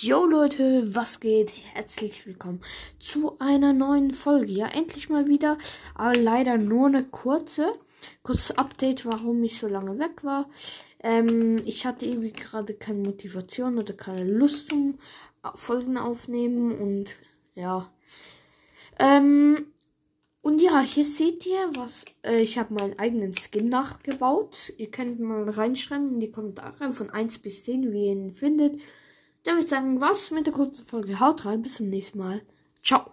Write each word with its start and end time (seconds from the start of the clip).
Jo 0.00 0.26
Leute, 0.26 0.94
was 0.94 1.18
geht? 1.18 1.52
Herzlich 1.74 2.24
willkommen 2.24 2.60
zu 3.00 3.36
einer 3.40 3.72
neuen 3.72 4.12
Folge. 4.12 4.52
Ja, 4.52 4.68
endlich 4.68 5.08
mal 5.08 5.26
wieder, 5.26 5.58
aber 5.96 6.14
leider 6.14 6.56
nur 6.56 6.86
eine 6.86 7.02
kurze. 7.02 7.72
Kurzes 8.22 8.56
Update, 8.56 9.06
warum 9.06 9.42
ich 9.42 9.58
so 9.58 9.66
lange 9.66 9.98
weg 9.98 10.22
war. 10.22 10.48
Ähm, 11.02 11.60
ich 11.64 11.84
hatte 11.84 12.06
irgendwie 12.06 12.30
gerade 12.30 12.74
keine 12.74 13.00
Motivation 13.00 13.76
oder 13.76 13.92
keine 13.92 14.22
Lust 14.22 14.68
zum 14.68 15.00
Folgen 15.56 15.98
aufnehmen 15.98 16.78
und 16.78 17.16
ja. 17.56 17.92
Ähm, 19.00 19.66
und 20.42 20.62
ja, 20.62 20.80
hier 20.80 21.04
seht 21.04 21.44
ihr, 21.44 21.70
was 21.74 22.04
äh, 22.24 22.40
ich 22.40 22.56
habe 22.56 22.72
meinen 22.72 23.00
eigenen 23.00 23.32
Skin 23.32 23.68
nachgebaut. 23.68 24.72
Ihr 24.76 24.92
könnt 24.92 25.18
mal 25.18 25.50
reinschreiben 25.50 26.12
in 26.12 26.20
die 26.20 26.30
Kommentare 26.30 26.92
von 26.92 27.10
1 27.10 27.40
bis 27.40 27.64
10, 27.64 27.92
wie 27.92 28.06
ihr 28.06 28.12
ihn 28.12 28.32
findet. 28.32 28.80
Dann 29.48 29.56
würde 29.56 29.64
ich 29.64 29.70
sagen, 29.70 29.98
was 29.98 30.30
mit 30.30 30.44
der 30.44 30.52
kurzen 30.52 30.84
Folge. 30.84 31.20
Haut 31.20 31.46
rein, 31.46 31.62
bis 31.62 31.76
zum 31.76 31.88
nächsten 31.88 32.18
Mal. 32.18 32.42
Ciao. 32.82 33.10